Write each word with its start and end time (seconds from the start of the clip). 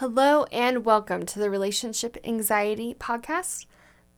Hello 0.00 0.44
and 0.44 0.86
welcome 0.86 1.26
to 1.26 1.38
the 1.38 1.50
Relationship 1.50 2.16
Anxiety 2.24 2.94
Podcast. 2.94 3.66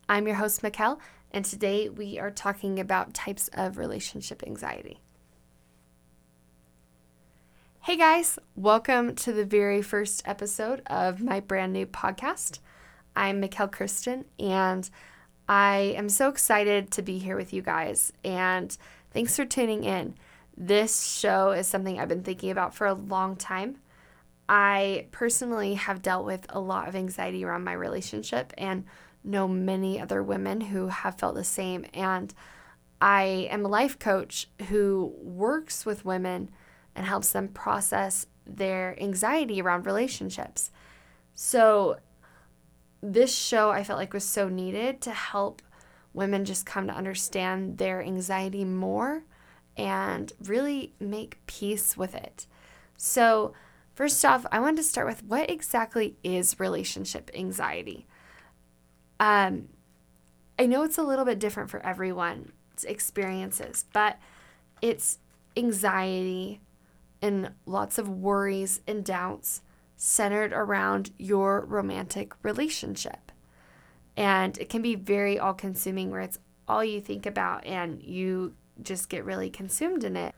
I'm 0.08 0.29
your 0.29 0.37
host, 0.37 0.62
Mikkel, 0.62 1.01
and 1.33 1.45
today 1.45 1.89
we 1.89 2.21
are 2.21 2.31
talking 2.31 2.78
about 2.78 3.15
types 3.15 3.51
of 3.53 3.78
relationship 3.78 4.45
anxiety. 4.47 5.00
Hey 7.81 7.97
guys, 7.97 8.39
welcome 8.55 9.16
to 9.16 9.32
the 9.32 9.45
very 9.45 9.82
first 9.82 10.23
episode 10.25 10.82
of 10.87 11.21
my 11.21 11.41
brand 11.41 11.73
new 11.73 11.87
podcast. 11.87 12.61
I'm 13.17 13.43
Mikkel 13.43 13.73
Kristen, 13.73 14.27
and 14.39 14.89
I 15.49 15.95
am 15.96 16.09
so 16.09 16.29
excited 16.29 16.93
to 16.93 17.03
be 17.03 17.19
here 17.19 17.37
with 17.37 17.53
you 17.53 17.61
guys. 17.61 18.12
And 18.23 18.79
thanks 19.11 19.35
for 19.35 19.45
tuning 19.45 19.83
in. 19.83 20.14
This 20.57 21.11
show 21.11 21.51
is 21.51 21.67
something 21.67 21.99
I've 21.99 22.07
been 22.07 22.23
thinking 22.23 22.53
about 22.53 22.73
for 22.73 22.87
a 22.87 22.95
long 22.95 23.35
time. 23.35 23.79
I 24.49 25.07
personally 25.13 25.75
have 25.75 26.03
dealt 26.03 26.27
with 26.27 26.46
a 26.49 26.61
lot 26.61 26.89
of 26.89 26.96
anxiety 26.96 27.45
around 27.45 27.64
my 27.64 27.73
relationship 27.73 28.53
and 28.59 28.85
know 29.25 29.46
many 29.46 30.00
other 30.00 30.23
women 30.23 30.61
who 30.61 30.89
have 30.89 31.19
felt 31.19 31.35
the 31.35 31.45
same. 31.45 31.87
And 31.95 32.34
I 33.00 33.48
am 33.50 33.64
a 33.64 33.69
life 33.69 33.98
coach 33.98 34.48
who 34.69 35.14
works 35.19 35.86
with 35.86 36.05
women 36.05 36.50
and 36.95 37.06
helps 37.06 37.33
them 37.33 37.48
process 37.48 38.27
their 38.47 39.00
anxiety 39.00 39.60
around 39.60 39.86
relationships. 39.86 40.70
So, 41.34 41.98
this 43.00 43.36
show 43.36 43.70
I 43.70 43.83
felt 43.83 43.98
like 43.98 44.12
was 44.12 44.24
so 44.24 44.48
needed 44.48 45.00
to 45.02 45.11
help 45.11 45.62
women 46.12 46.45
just 46.45 46.66
come 46.66 46.86
to 46.86 46.95
understand 46.95 47.78
their 47.78 48.00
anxiety 48.00 48.64
more 48.64 49.24
and 49.77 50.33
really 50.45 50.95
make 51.00 51.45
peace 51.47 51.97
with 51.97 52.14
it. 52.14 52.47
So, 52.97 53.55
First 53.95 54.24
off, 54.24 54.46
I 54.51 54.60
wanted 54.60 54.78
to 54.78 54.82
start 54.84 55.06
with 55.06 55.23
what 55.24 55.51
exactly 55.51 56.16
is 56.24 56.59
relationship 56.59 57.30
anxiety? 57.34 58.06
Um, 59.20 59.69
I 60.58 60.66
know 60.66 60.83
it's 60.83 60.98
a 60.98 61.03
little 61.03 61.25
bit 61.25 61.39
different 61.39 61.70
for 61.70 61.84
everyone's 61.84 62.84
experiences, 62.86 63.84
but 63.92 64.19
it's 64.81 65.19
anxiety 65.56 66.61
and 67.20 67.53
lots 67.66 67.98
of 67.98 68.08
worries 68.08 68.81
and 68.86 69.05
doubts 69.05 69.62
centered 69.97 70.53
around 70.53 71.11
your 71.19 71.64
romantic 71.64 72.33
relationship. 72.42 73.31
And 74.16 74.59
it 74.59 74.69
can 74.69 74.83
be 74.83 74.94
very 74.94 75.38
all 75.38 75.55
consuming 75.55 76.11
where 76.11 76.20
it's 76.20 76.38
all 76.66 76.84
you 76.84 77.00
think 77.00 77.27
about 77.27 77.64
and 77.64 78.03
you 78.03 78.55
just 78.83 79.09
get 79.09 79.25
really 79.25 79.50
consumed 79.50 80.03
in 80.03 80.16
it. 80.16 80.34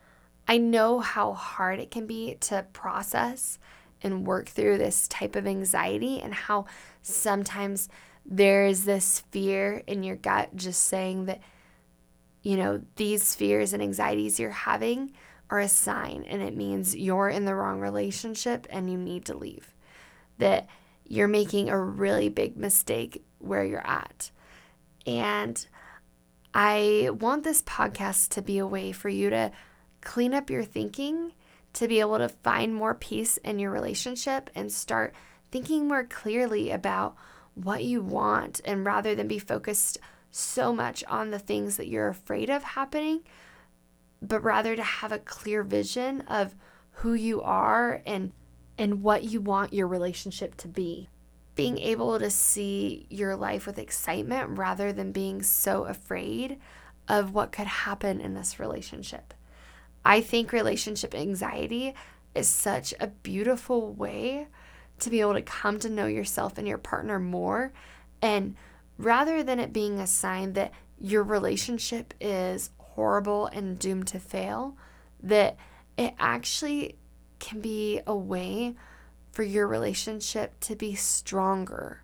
I 0.47 0.59
know 0.59 1.00
how 1.00 1.33
hard 1.33 1.78
it 1.78 1.91
can 1.91 2.06
be 2.06 2.37
to 2.41 2.67
process 2.73 3.59
and 4.03 4.27
work 4.27 4.48
through 4.48 4.78
this 4.78 5.09
type 5.09 5.37
of 5.37 5.47
anxiety, 5.47 6.20
and 6.20 6.34
how 6.34 6.67
sometimes 7.00 7.89
there 8.27 8.67
is 8.67 8.84
this 8.84 9.20
fear 9.31 9.83
in 9.87 10.03
your 10.03 10.17
gut 10.17 10.55
just 10.56 10.83
saying 10.83 11.25
that, 11.27 11.41
you 12.42 12.56
know, 12.56 12.83
these 12.97 13.34
fears 13.34 13.72
and 13.72 13.83
anxieties 13.83 14.39
you're 14.39 14.50
having 14.50 15.12
are 15.48 15.61
a 15.61 15.69
sign, 15.69 16.25
and 16.28 16.42
it 16.42 16.56
means 16.56 16.95
you're 16.95 17.28
in 17.28 17.47
the 17.47 17.55
wrong 17.55 17.81
relationship 17.81 18.67
and 18.70 18.91
you 18.91 18.98
need 18.98 19.25
to 19.27 19.37
leave. 19.37 19.75
That 20.39 20.67
you're 21.06 21.28
making 21.28 21.69
a 21.69 21.78
really 21.78 22.28
big 22.28 22.56
mistake 22.56 23.22
where 23.39 23.65
you're 23.65 23.87
at. 23.87 24.31
And 25.06 25.67
I 26.55 27.11
want 27.12 27.45
this 27.45 27.62
podcast 27.62 28.31
to 28.31 28.42
be 28.42 28.59
a 28.59 28.67
way 28.67 28.92
for 28.92 29.09
you 29.09 29.31
to 29.31 29.53
clean 30.05 30.34
up 30.34 30.50
your 30.50 30.64
thinking 30.64 31.33
to 31.74 31.88
be 31.88 32.00
able 32.00 32.19
to 32.19 32.28
find 32.28 32.74
more 32.74 32.94
peace 32.94 33.36
in 33.38 33.58
your 33.58 33.70
relationship 33.70 34.50
and 34.55 34.70
start 34.70 35.14
thinking 35.50 35.88
more 35.88 36.05
clearly 36.05 36.70
about 36.70 37.16
what 37.55 37.84
you 37.84 38.02
want. 38.02 38.60
And 38.64 38.84
rather 38.84 39.14
than 39.14 39.27
be 39.27 39.38
focused 39.38 39.98
so 40.30 40.72
much 40.72 41.02
on 41.05 41.30
the 41.30 41.38
things 41.38 41.77
that 41.77 41.88
you're 41.88 42.09
afraid 42.09 42.50
of 42.50 42.62
happening 42.62 43.20
but 44.26 44.43
rather 44.43 44.75
to 44.75 44.82
have 44.82 45.12
a 45.12 45.19
clear 45.19 45.62
vision 45.62 46.22
of 46.22 46.54
who 46.98 47.14
you 47.14 47.43
are 47.43 48.00
and 48.06 48.32
and 48.76 49.03
what 49.03 49.22
you 49.22 49.41
want 49.41 49.72
your 49.72 49.87
relationship 49.87 50.56
to 50.56 50.66
be. 50.66 51.09
Being 51.54 51.78
able 51.78 52.19
to 52.19 52.31
see 52.31 53.06
your 53.09 53.37
life 53.37 53.66
with 53.66 53.78
excitement 53.78 54.59
rather 54.59 54.93
than 54.93 55.12
being 55.12 55.43
so 55.43 55.84
afraid 55.84 56.59
of 57.06 57.32
what 57.32 57.53
could 57.53 57.69
happen 57.69 58.20
in 58.20 58.34
this 58.34 58.59
relationship 58.59 59.32
I 60.04 60.20
think 60.20 60.53
relationship 60.53 61.15
anxiety 61.15 61.94
is 62.34 62.48
such 62.48 62.92
a 63.00 63.06
beautiful 63.06 63.92
way 63.92 64.48
to 65.00 65.10
be 65.10 65.20
able 65.20 65.34
to 65.34 65.42
come 65.42 65.78
to 65.81 65.88
know 65.88 66.06
yourself 66.06 66.59
and 66.59 66.69
your 66.69 66.78
partner 66.78 67.19
more. 67.19 67.72
And 68.20 68.56
rather 68.98 69.43
than 69.43 69.59
it 69.59 69.72
being 69.72 69.98
a 69.98 70.06
sign 70.06 70.53
that 70.54 70.72
your 70.98 71.22
relationship 71.22 72.14
is 72.20 72.70
horrible 72.78 73.47
and 73.47 73.78
doomed 73.78 74.06
to 74.09 74.19
fail, 74.19 74.76
that 75.22 75.56
it 75.97 76.14
actually 76.19 76.97
can 77.38 77.60
be 77.60 78.00
a 78.06 78.14
way 78.14 78.75
for 79.32 79.43
your 79.43 79.66
relationship 79.66 80.59
to 80.60 80.76
be 80.76 80.94
stronger 80.94 82.03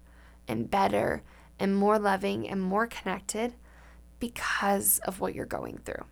and 0.49 0.71
better 0.71 1.23
and 1.59 1.77
more 1.77 1.99
loving 1.99 2.49
and 2.49 2.61
more 2.61 2.87
connected 2.87 3.55
because 4.19 4.99
of 5.01 5.21
what 5.21 5.35
you're 5.35 5.47
going 5.47 5.79
through. 5.85 6.05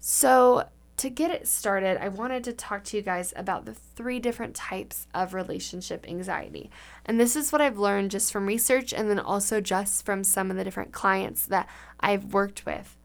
So, 0.00 0.68
to 0.98 1.10
get 1.10 1.30
it 1.30 1.46
started, 1.46 2.02
I 2.02 2.08
wanted 2.08 2.42
to 2.44 2.52
talk 2.52 2.82
to 2.84 2.96
you 2.96 3.02
guys 3.02 3.32
about 3.36 3.64
the 3.64 3.74
three 3.74 4.18
different 4.18 4.56
types 4.56 5.06
of 5.14 5.32
relationship 5.32 6.04
anxiety. 6.08 6.70
And 7.06 7.20
this 7.20 7.36
is 7.36 7.52
what 7.52 7.60
I've 7.60 7.78
learned 7.78 8.10
just 8.10 8.32
from 8.32 8.46
research 8.46 8.92
and 8.92 9.08
then 9.08 9.20
also 9.20 9.60
just 9.60 10.04
from 10.04 10.24
some 10.24 10.50
of 10.50 10.56
the 10.56 10.64
different 10.64 10.92
clients 10.92 11.46
that 11.46 11.68
I've 12.00 12.32
worked 12.32 12.66
with. 12.66 12.96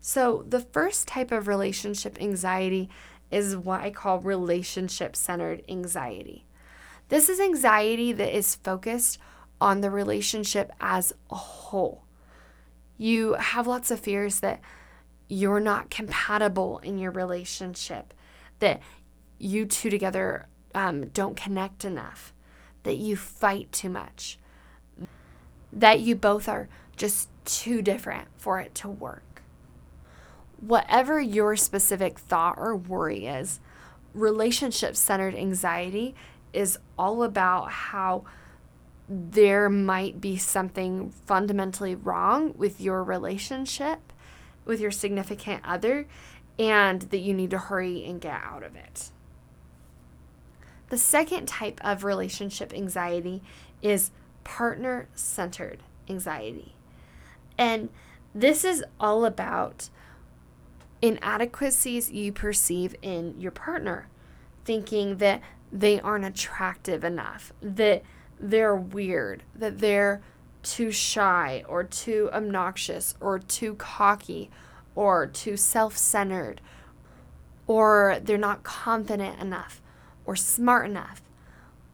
So, 0.00 0.44
the 0.48 0.60
first 0.60 1.08
type 1.08 1.30
of 1.30 1.46
relationship 1.46 2.20
anxiety 2.20 2.88
is 3.30 3.56
what 3.56 3.80
I 3.80 3.90
call 3.90 4.20
relationship 4.20 5.16
centered 5.16 5.62
anxiety. 5.68 6.46
This 7.08 7.28
is 7.28 7.40
anxiety 7.40 8.12
that 8.12 8.36
is 8.36 8.54
focused 8.54 9.18
on 9.60 9.80
the 9.80 9.90
relationship 9.90 10.72
as 10.80 11.12
a 11.30 11.34
whole. 11.34 12.04
You 12.98 13.34
have 13.34 13.66
lots 13.66 13.90
of 13.90 14.00
fears 14.00 14.40
that 14.40 14.60
you're 15.28 15.60
not 15.60 15.90
compatible 15.90 16.78
in 16.78 16.98
your 16.98 17.10
relationship, 17.10 18.14
that 18.58 18.80
you 19.38 19.66
two 19.66 19.90
together 19.90 20.46
um, 20.74 21.08
don't 21.08 21.36
connect 21.36 21.84
enough, 21.84 22.32
that 22.84 22.96
you 22.96 23.16
fight 23.16 23.72
too 23.72 23.90
much, 23.90 24.38
that 25.72 26.00
you 26.00 26.14
both 26.14 26.48
are 26.48 26.68
just 26.96 27.28
too 27.44 27.82
different 27.82 28.28
for 28.36 28.60
it 28.60 28.74
to 28.74 28.88
work. 28.88 29.42
Whatever 30.60 31.20
your 31.20 31.56
specific 31.56 32.18
thought 32.18 32.56
or 32.56 32.76
worry 32.76 33.26
is, 33.26 33.60
relationship 34.14 34.96
centered 34.96 35.34
anxiety 35.34 36.14
is 36.52 36.78
all 36.98 37.22
about 37.22 37.70
how 37.70 38.24
there 39.08 39.68
might 39.68 40.20
be 40.20 40.36
something 40.36 41.10
fundamentally 41.26 41.94
wrong 41.94 42.54
with 42.56 42.80
your 42.80 43.04
relationship 43.04 44.12
with 44.66 44.80
your 44.80 44.90
significant 44.90 45.62
other 45.64 46.06
and 46.58 47.02
that 47.02 47.18
you 47.18 47.32
need 47.32 47.50
to 47.50 47.58
hurry 47.58 48.04
and 48.04 48.20
get 48.20 48.40
out 48.44 48.62
of 48.62 48.76
it. 48.76 49.10
The 50.88 50.98
second 50.98 51.46
type 51.46 51.80
of 51.82 52.04
relationship 52.04 52.72
anxiety 52.74 53.42
is 53.82 54.10
partner 54.44 55.08
centered 55.14 55.82
anxiety. 56.08 56.74
And 57.58 57.88
this 58.34 58.64
is 58.64 58.84
all 59.00 59.24
about 59.24 59.88
inadequacies 61.02 62.10
you 62.10 62.32
perceive 62.32 62.94
in 63.02 63.40
your 63.40 63.50
partner, 63.50 64.08
thinking 64.64 65.16
that 65.18 65.40
they 65.72 66.00
aren't 66.00 66.24
attractive 66.24 67.04
enough, 67.04 67.52
that 67.60 68.02
they're 68.38 68.76
weird, 68.76 69.42
that 69.54 69.78
they're 69.78 70.22
too 70.66 70.90
shy 70.90 71.62
or 71.68 71.84
too 71.84 72.28
obnoxious 72.32 73.14
or 73.20 73.38
too 73.38 73.74
cocky 73.74 74.50
or 74.94 75.26
too 75.26 75.56
self 75.56 75.96
centered 75.96 76.60
or 77.66 78.18
they're 78.22 78.36
not 78.36 78.62
confident 78.62 79.40
enough 79.40 79.80
or 80.24 80.36
smart 80.36 80.88
enough. 80.88 81.22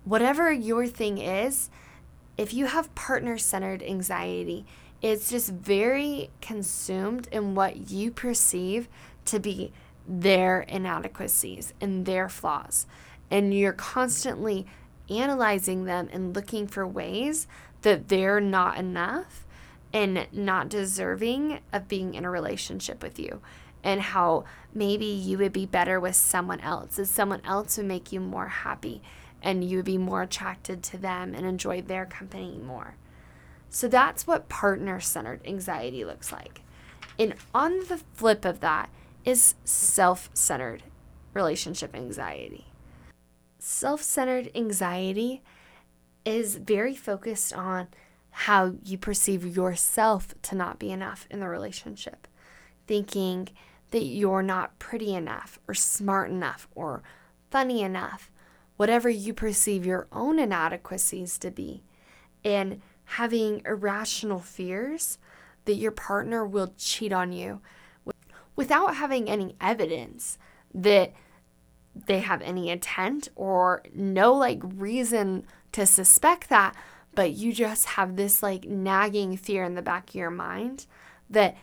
Whatever 0.04 0.50
your 0.50 0.86
thing 0.86 1.18
is, 1.18 1.70
if 2.36 2.52
you 2.52 2.66
have 2.66 2.94
partner 2.94 3.38
centered 3.38 3.82
anxiety, 3.82 4.64
it's 5.00 5.30
just 5.30 5.50
very 5.50 6.30
consumed 6.40 7.28
in 7.30 7.54
what 7.54 7.90
you 7.90 8.10
perceive 8.10 8.88
to 9.26 9.38
be 9.38 9.72
their 10.08 10.62
inadequacies 10.62 11.74
and 11.80 12.06
their 12.06 12.28
flaws. 12.28 12.86
And 13.30 13.54
you're 13.54 13.72
constantly 13.72 14.66
analyzing 15.10 15.84
them 15.84 16.08
and 16.12 16.34
looking 16.34 16.66
for 16.66 16.86
ways 16.86 17.46
that 17.82 18.08
they're 18.08 18.40
not 18.40 18.78
enough 18.78 19.46
and 19.92 20.26
not 20.32 20.68
deserving 20.68 21.60
of 21.72 21.88
being 21.88 22.14
in 22.14 22.24
a 22.24 22.30
relationship 22.30 23.02
with 23.02 23.18
you 23.18 23.40
and 23.84 24.00
how 24.00 24.44
maybe 24.72 25.04
you 25.04 25.36
would 25.38 25.52
be 25.52 25.66
better 25.66 25.98
with 26.00 26.16
someone 26.16 26.60
else, 26.60 26.96
that 26.96 27.06
someone 27.06 27.42
else 27.44 27.76
would 27.76 27.86
make 27.86 28.12
you 28.12 28.20
more 28.20 28.48
happy. 28.48 29.02
and 29.44 29.64
you 29.64 29.78
would 29.78 29.84
be 29.84 29.98
more 29.98 30.22
attracted 30.22 30.84
to 30.84 30.96
them 30.96 31.34
and 31.34 31.44
enjoy 31.44 31.82
their 31.82 32.06
company 32.06 32.60
more. 32.64 32.94
So 33.70 33.88
that's 33.88 34.24
what 34.24 34.48
partner 34.48 35.00
centered 35.00 35.40
anxiety 35.44 36.04
looks 36.04 36.30
like. 36.30 36.60
And 37.18 37.34
on 37.52 37.80
the 37.88 38.00
flip 38.14 38.44
of 38.44 38.60
that 38.60 38.88
is 39.24 39.56
self 39.64 40.30
centered 40.32 40.84
relationship 41.34 41.92
anxiety. 41.94 42.66
Self 43.58 44.00
centered 44.02 44.50
anxiety 44.54 45.42
is 46.24 46.56
very 46.56 46.94
focused 46.94 47.52
on 47.52 47.88
how 48.30 48.74
you 48.82 48.96
perceive 48.96 49.44
yourself 49.44 50.34
to 50.42 50.54
not 50.54 50.78
be 50.78 50.90
enough 50.90 51.26
in 51.30 51.40
the 51.40 51.48
relationship, 51.48 52.26
thinking 52.86 53.48
that 53.90 54.04
you're 54.04 54.42
not 54.42 54.78
pretty 54.78 55.14
enough 55.14 55.58
or 55.68 55.74
smart 55.74 56.30
enough 56.30 56.66
or 56.74 57.02
funny 57.50 57.82
enough, 57.82 58.30
whatever 58.76 59.08
you 59.10 59.34
perceive 59.34 59.84
your 59.84 60.08
own 60.12 60.38
inadequacies 60.38 61.38
to 61.38 61.50
be, 61.50 61.82
and 62.44 62.80
having 63.04 63.60
irrational 63.66 64.38
fears 64.38 65.18
that 65.66 65.74
your 65.74 65.92
partner 65.92 66.44
will 66.46 66.72
cheat 66.78 67.12
on 67.12 67.32
you 67.32 67.60
without 68.56 68.96
having 68.96 69.28
any 69.28 69.54
evidence 69.60 70.38
that 70.74 71.12
they 71.94 72.20
have 72.20 72.40
any 72.42 72.70
intent 72.70 73.28
or 73.36 73.82
no 73.94 74.32
like 74.32 74.60
reason 74.62 75.44
to 75.72 75.86
suspect 75.86 76.48
that 76.48 76.74
but 77.14 77.32
you 77.32 77.52
just 77.52 77.86
have 77.86 78.16
this 78.16 78.42
like 78.42 78.64
nagging 78.64 79.36
fear 79.36 79.64
in 79.64 79.74
the 79.74 79.82
back 79.82 80.10
of 80.10 80.14
your 80.14 80.30
mind 80.30 80.86
that 81.28 81.56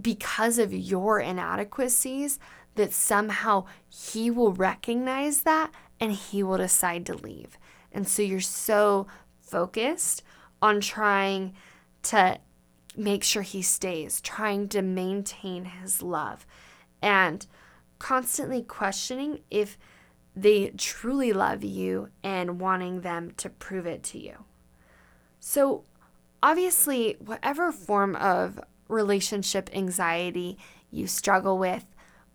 because 0.00 0.58
of 0.58 0.72
your 0.72 1.20
inadequacies 1.20 2.38
that 2.74 2.92
somehow 2.92 3.64
he 3.88 4.30
will 4.30 4.52
recognize 4.52 5.42
that 5.42 5.70
and 5.98 6.12
he 6.12 6.42
will 6.42 6.56
decide 6.56 7.04
to 7.06 7.14
leave. 7.14 7.58
And 7.92 8.06
so 8.06 8.22
you're 8.22 8.40
so 8.40 9.06
focused 9.40 10.22
on 10.62 10.80
trying 10.80 11.54
to 12.04 12.38
make 12.96 13.24
sure 13.24 13.42
he 13.42 13.62
stays, 13.62 14.20
trying 14.20 14.68
to 14.68 14.82
maintain 14.82 15.64
his 15.64 16.02
love, 16.02 16.46
and 17.02 17.46
constantly 17.98 18.62
questioning 18.62 19.40
if 19.50 19.76
they 20.36 20.68
truly 20.76 21.32
love 21.32 21.64
you 21.64 22.08
and 22.22 22.60
wanting 22.60 23.00
them 23.00 23.32
to 23.36 23.50
prove 23.50 23.86
it 23.86 24.02
to 24.04 24.18
you. 24.18 24.44
So, 25.38 25.84
obviously, 26.42 27.16
whatever 27.18 27.72
form 27.72 28.14
of 28.16 28.60
relationship 28.88 29.70
anxiety 29.74 30.58
you 30.90 31.06
struggle 31.06 31.58
with, 31.58 31.86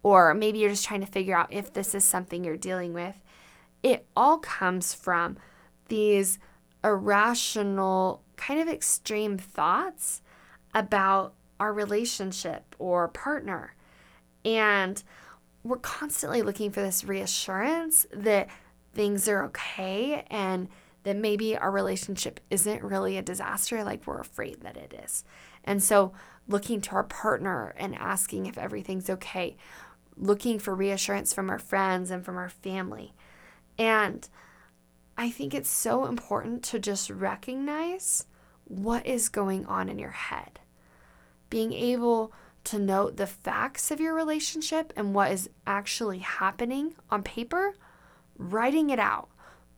or 0.04 0.34
maybe 0.34 0.60
you're 0.60 0.70
just 0.70 0.86
trying 0.86 1.02
to 1.02 1.08
figure 1.08 1.38
out 1.38 1.52
if 1.52 1.74
this 1.74 1.96
is 1.96 2.04
something 2.04 2.44
you're 2.44 2.58
dealing 2.58 2.94
with, 2.94 3.16
it 3.84 4.06
all 4.16 4.38
comes 4.38 4.94
from 4.94 5.38
these 5.88 6.40
irrational, 6.84 8.24
kind 8.36 8.60
of 8.60 8.68
extreme 8.68 9.38
thoughts 9.38 10.22
about 10.74 11.34
our 11.60 11.74
relationship 11.74 12.76
or 12.80 13.08
partner. 13.08 13.76
And 14.44 15.02
we're 15.66 15.78
constantly 15.78 16.44
looking 16.44 16.70
for 16.70 16.82
this 16.82 17.04
reassurance 17.04 18.06
that 18.14 18.48
things 18.94 19.28
are 19.28 19.44
okay 19.46 20.24
and 20.30 20.70
that 21.04 21.16
maybe 21.16 21.58
our 21.58 21.72
relationship 21.72 22.40
isn't 22.52 22.84
really 22.84 23.18
a 23.18 23.24
disaster 23.24 23.84
like 23.84 24.06
we're 24.06 24.20
afraid 24.20 24.62
that 24.62 24.78
it 24.78 24.94
is. 25.04 25.24
And 25.64 25.82
so, 25.82 26.14
looking 26.48 26.82
to 26.82 26.92
our 26.92 27.04
partner 27.04 27.74
and 27.78 27.96
asking 27.96 28.46
if 28.46 28.60
everything's 28.60 29.10
okay, 29.10 29.58
looking 30.16 30.60
for 30.60 30.76
reassurance 30.76 31.34
from 31.34 31.50
our 31.50 31.58
friends 31.58 32.12
and 32.12 32.24
from 32.24 32.38
our 32.38 32.50
family. 32.50 33.16
And 33.80 34.30
I 35.18 35.32
think 35.32 35.56
it's 35.56 35.70
so 35.70 36.06
important 36.06 36.64
to 36.66 36.80
just 36.80 37.10
recognize 37.10 38.28
what 38.66 39.04
is 39.08 39.30
going 39.30 39.66
on 39.66 39.90
in 39.90 39.98
your 39.98 40.12
head. 40.12 40.60
Being 41.50 41.74
able 41.74 42.32
to 42.66 42.80
note 42.80 43.18
the 43.18 43.28
facts 43.28 43.92
of 43.92 44.00
your 44.00 44.14
relationship 44.14 44.92
and 44.96 45.14
what 45.14 45.32
is 45.32 45.50
actually 45.66 46.20
happening 46.20 46.96
on 47.10 47.24
paper, 47.24 47.74
writing 48.38 48.90
it 48.90 49.00
out 49.00 49.30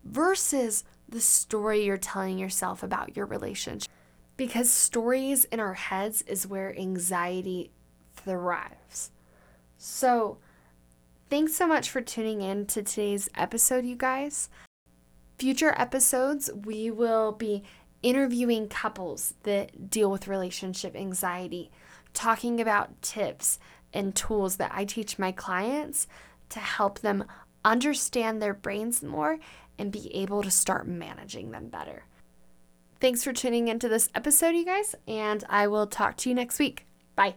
versus 0.03 0.83
the 1.07 1.21
story 1.21 1.83
you're 1.83 1.97
telling 1.97 2.37
yourself 2.37 2.83
about 2.83 3.15
your 3.15 3.25
relationship. 3.25 3.91
Because 4.35 4.69
stories 4.69 5.45
in 5.45 5.59
our 5.59 5.73
heads 5.73 6.21
is 6.23 6.47
where 6.47 6.77
anxiety 6.77 7.71
thrives. 8.13 9.11
So, 9.77 10.37
thanks 11.29 11.55
so 11.55 11.67
much 11.67 11.89
for 11.89 12.01
tuning 12.01 12.41
in 12.41 12.65
to 12.67 12.83
today's 12.83 13.29
episode, 13.35 13.85
you 13.85 13.95
guys. 13.95 14.49
Future 15.39 15.73
episodes, 15.77 16.49
we 16.65 16.91
will 16.91 17.31
be 17.31 17.63
interviewing 18.03 18.67
couples 18.67 19.33
that 19.43 19.89
deal 19.89 20.11
with 20.11 20.27
relationship 20.27 20.95
anxiety, 20.95 21.71
talking 22.13 22.59
about 22.59 23.01
tips 23.01 23.59
and 23.93 24.15
tools 24.15 24.57
that 24.57 24.71
I 24.73 24.85
teach 24.85 25.17
my 25.17 25.31
clients 25.31 26.07
to 26.49 26.59
help 26.59 26.99
them 26.99 27.25
understand 27.63 28.41
their 28.41 28.53
brains 28.53 29.03
more 29.03 29.39
and 29.77 29.91
be 29.91 30.13
able 30.15 30.43
to 30.43 30.51
start 30.51 30.87
managing 30.87 31.51
them 31.51 31.67
better. 31.67 32.03
Thanks 32.99 33.23
for 33.23 33.33
tuning 33.33 33.67
into 33.67 33.87
this 33.87 34.09
episode, 34.15 34.55
you 34.55 34.65
guys, 34.65 34.95
and 35.07 35.43
I 35.49 35.67
will 35.67 35.85
talk 35.85 36.17
to 36.17 36.29
you 36.29 36.35
next 36.35 36.57
week. 36.57 36.87
Bye. 37.15 37.35